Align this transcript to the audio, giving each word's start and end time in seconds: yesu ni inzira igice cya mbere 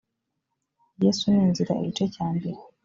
yesu 1.03 1.23
ni 1.31 1.39
inzira 1.45 1.71
igice 1.79 2.05
cya 2.13 2.25
mbere 2.35 2.59